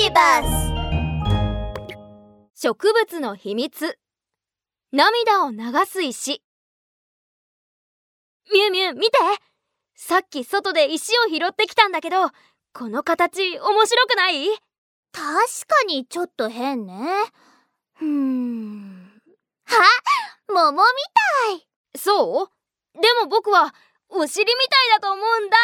[0.00, 0.72] ビバス
[2.54, 3.98] 植物の秘密。
[4.92, 6.40] 涙を流す石。
[8.54, 9.18] ミュウミュウ見て。
[9.96, 12.30] さっき外で石を拾ってきたんだけど
[12.72, 14.46] この形面白くない？
[15.10, 15.24] 確
[15.66, 16.94] かにちょっと変ね。
[17.96, 19.20] ふーん。
[19.66, 20.78] あ桃み
[21.50, 21.66] たい。
[21.96, 22.48] そう？
[23.00, 23.74] でも僕は
[24.10, 24.60] お尻み
[24.92, 25.56] たいだと思うんだ。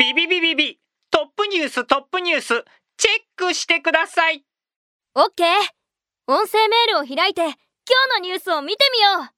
[0.00, 0.80] ビビビビビ。
[1.12, 2.64] トップニューストップニュース
[2.96, 4.44] チェックしてください。
[5.14, 5.46] オッケー。
[6.26, 7.54] 音声メールを開いて今日
[8.14, 9.30] のニュースを見てみよ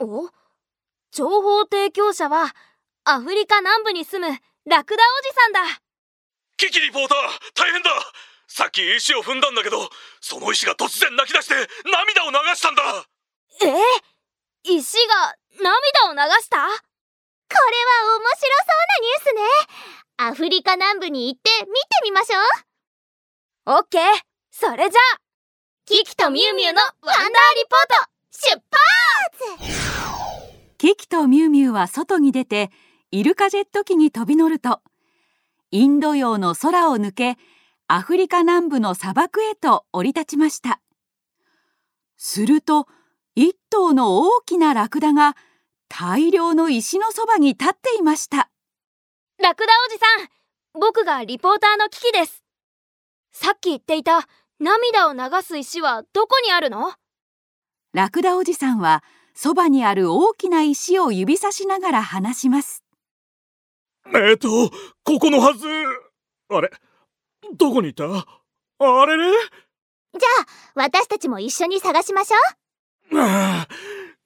[0.00, 0.26] う。
[0.26, 0.30] お？
[1.10, 2.54] 情報提供者は
[3.04, 5.60] アフリカ南部に住むラクダおじさんだ。
[6.56, 7.18] キキリポーター
[7.54, 7.90] 大変だ。
[8.46, 12.82] さっき石を踏んだんだけどその石が突然泣き出して涙を流したんだ。
[13.62, 13.66] え？
[14.64, 16.56] 石が涙を流した？
[16.58, 19.42] これは面白そうなニュースね
[20.16, 21.72] アフリカ南部に行って見て
[22.04, 22.38] みましょ
[23.66, 23.76] う。
[23.76, 24.02] オッケー。
[24.50, 25.18] それじゃあ
[25.84, 28.62] キキとミュウミュウのワンダーリポート出
[29.58, 29.72] 発！
[30.78, 32.70] キキとミュウミュウは外に出て
[33.10, 34.80] イルカジェット機に飛び乗ると
[35.70, 37.36] インド洋の空を抜け
[37.88, 40.80] アフリカ南部の砂漠へと降り立ちました。
[42.16, 42.86] すると
[43.34, 45.34] 一頭の大きなラクダが
[45.88, 48.51] 大量の石のそばに立っていました
[49.84, 50.06] おじさ
[50.78, 52.44] ん僕がリポーターのキキです。
[53.32, 54.28] さっき言っていた
[54.60, 56.92] 涙を流す石はどこにあるの？
[57.92, 59.02] ラクダおじさんは
[59.34, 62.84] そばにある大きな石を指さしながら話します。
[64.14, 64.70] えっと
[65.02, 65.66] ここのはず
[66.48, 66.70] あれ
[67.56, 68.04] どこにいた？
[68.04, 69.32] あれれ？
[69.32, 73.18] じゃあ私たちも一緒に探しましょう。
[73.18, 73.68] ああ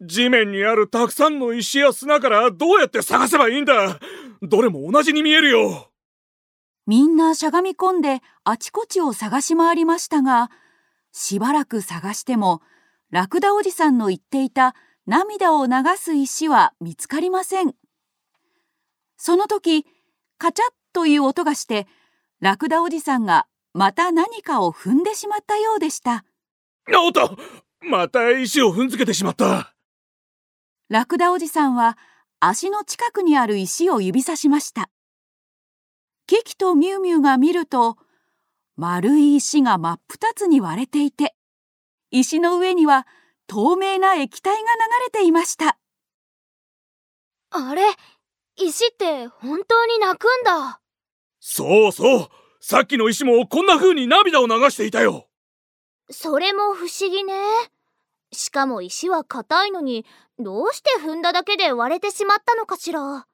[0.03, 3.99] 地面にあるたくさんの石や砂からどうやって探せばいいんだ？
[4.43, 5.91] どれも同じに見えるよ。
[6.87, 10.51] みんなしゃがみ込んであちこちを探し回りましたが
[11.11, 12.63] しばらく探しても
[13.11, 14.75] ラクダおじさんの言っていた
[15.07, 17.75] 涙を流す石は見つかりません。
[19.17, 19.87] その時
[20.39, 21.87] カチャッという音がして
[22.41, 26.25] ラクダおじさんがまた何かを踏んでしまったようでした。
[26.89, 27.37] おっと
[27.81, 29.75] また石を踏んづけてしまった。
[30.89, 31.99] ラクダおじさんは
[32.39, 34.91] 足の近くにある石を指さしました。
[36.27, 37.97] キキとミュウミュウが見ると
[38.77, 41.35] 丸い石が真っ二つに割れていて
[42.11, 43.07] 石の上には
[43.47, 44.65] 透明な液体が流
[45.07, 45.79] れていました。
[47.51, 47.83] あれ？
[48.57, 50.81] 石って本当に泣くんだ。
[51.41, 52.29] そうそう。
[52.61, 55.29] さっきの石もこんな風に涙を流していたよ。
[56.11, 57.35] それも不思議ね
[58.37, 60.07] しかも石は硬いのに
[60.39, 63.27] どうして踏んだだけで割れてしまったのかしら？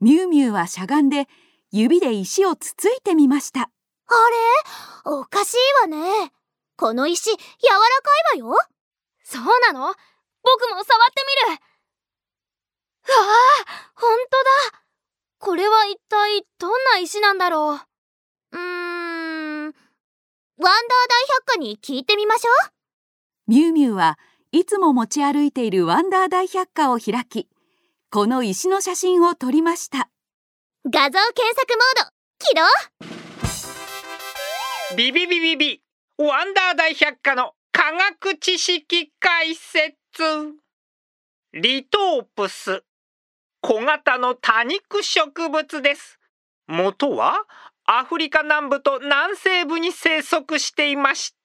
[0.00, 1.26] ミュウミュウはしゃがんで
[1.72, 3.62] 指で石をつついてみました。
[3.62, 5.12] あれ？
[5.12, 6.32] おかしいわね。
[6.76, 8.56] この石柔らかいわよ。
[9.24, 9.94] そうなの？
[10.42, 11.60] 僕も触ってみる。
[13.08, 13.16] うわ
[13.66, 14.30] あほんと
[14.72, 14.82] だ。
[15.38, 17.78] これは一体どんな石なんだろう？
[18.52, 19.64] うーん。
[19.66, 19.72] ワン
[20.62, 22.75] ダー大百科に聞いてみましょう
[23.48, 24.18] ミュウミュウは
[24.50, 27.48] いつも持ち歩いているワンダー大百科を開き
[28.10, 30.08] この石の写真を撮りました。
[30.84, 32.62] 画像検索モード起動。
[34.96, 35.82] ビビビビビ
[36.18, 39.82] ワンダー大百科の科学知識解説。
[41.52, 42.82] リトープス
[43.60, 46.18] 小型の多肉植物です。
[46.66, 47.44] 元は
[47.84, 51.36] アフリカ南部と南西部に生息していました。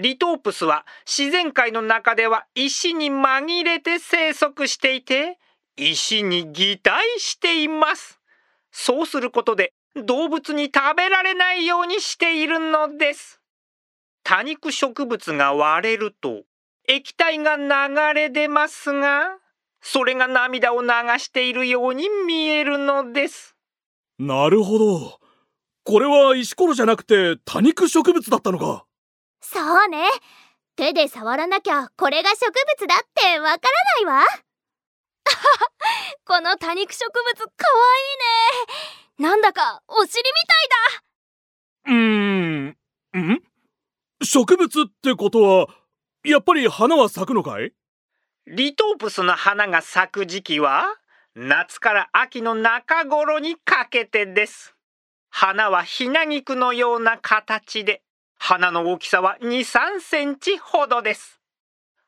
[0.00, 5.38] リトープスは自然界の中では石に紛れて生息していて
[5.76, 8.20] 石に擬態しています。
[8.72, 13.40] そうすることで動物に食べられないようにしているのです。
[14.22, 16.42] 多肉植物が割れると
[16.88, 19.38] 液体が流れ出ますが
[19.82, 23.56] それが涙を流しているように見えるのです。
[24.18, 25.18] なるほど。
[25.84, 28.84] これは石ころじゃなくて多肉植物だったのか。
[29.40, 30.08] そうね。
[30.76, 32.40] 手で触らなきゃこれが植
[32.78, 33.68] 物だってわか
[34.06, 34.26] らないわ。
[36.24, 37.48] この多肉植物かわ
[38.64, 39.28] いいね。
[39.28, 41.02] なんだかお尻みたいだ。
[41.86, 43.32] うーん。
[43.32, 43.42] ん？
[44.22, 45.66] 植物ってことは
[46.24, 47.72] やっぱり花は咲くのかい？
[48.46, 50.96] リトープスの花が咲く時期は
[51.34, 54.74] 夏から秋の中頃にかけてです。
[55.30, 58.02] 花はひなぎくのような形で
[58.42, 61.40] 花の大きさは2、3センチほどです。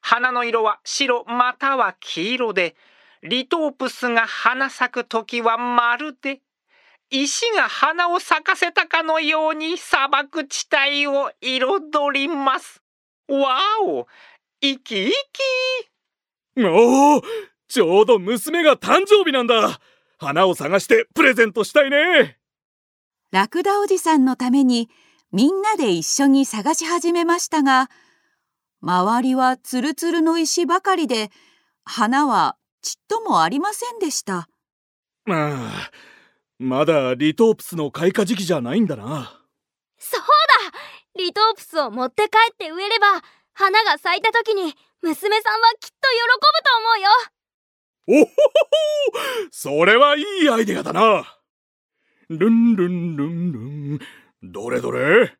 [0.00, 2.75] 花の色は白または黄色で、
[3.23, 6.40] リトープスが花咲く時はまるで
[7.11, 12.82] 石が花を咲かせたかのように砂漠地帯を彩ります。
[13.29, 14.06] わお
[14.62, 15.12] 生き生
[16.56, 16.64] き。
[16.64, 17.23] おお
[17.69, 19.79] ちょうど娘が誕生日なんだ。
[20.19, 22.38] 花を探してプレゼントしたいね。
[23.31, 24.88] ラクダおじさんのために
[25.32, 27.88] みんなで一緒に探し始めましたが
[28.82, 31.31] 周りはツルツルの石ばかりで
[31.84, 34.49] 花はちっともありませんでした。
[35.25, 35.90] まあ
[36.58, 39.40] まだリトープスの開花時期じゃないんだな。
[39.99, 40.79] そうだ。
[41.17, 43.23] リトープスを持って帰って植えれば
[43.55, 46.76] 花が咲いた時に娘さんはきっと喜ぶと
[48.11, 48.25] 思うよ。
[48.25, 49.49] おほほほ！
[49.50, 51.38] それはいいアイデアだな。
[52.29, 54.00] ルンルンルンルン
[54.43, 55.37] どれどれ？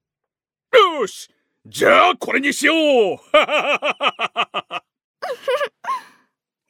[0.73, 1.29] よし！
[1.67, 2.75] じゃあこれにしよ
[3.15, 3.19] う！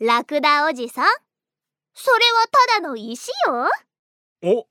[0.05, 1.07] ラクダおじさん？
[1.95, 2.47] それは
[2.77, 3.69] ただの石よ？
[4.45, 4.67] お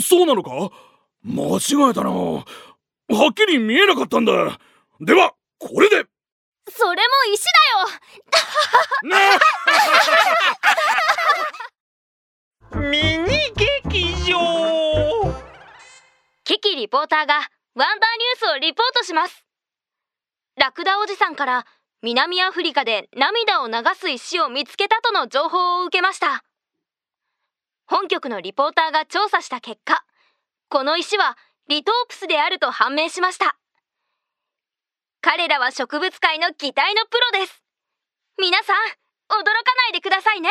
[0.00, 0.50] そうなのか？
[1.22, 2.10] 間違えたな。
[2.10, 2.44] は
[3.30, 4.32] っきり見えなかったんだ。
[5.00, 6.06] ではこれで！
[6.70, 7.50] それも石だ
[12.76, 12.80] よ！
[12.90, 14.38] ミニ劇場
[16.48, 17.44] キキリポーターがワン
[17.76, 19.44] ダーニュースをリポートします。
[20.56, 21.66] ラクダおじさんから
[22.00, 26.42] 南アフリカで涙を流す石を見つけたとの情報を受けました。
[27.84, 30.02] 本局のリポーターが調査した結果
[30.70, 31.36] この石は
[31.68, 33.58] リトープスであると判明しました。
[35.20, 37.62] 彼らは植物界の期待のプロです。
[38.38, 38.76] 皆さん
[39.28, 40.48] 驚かないでくださいね。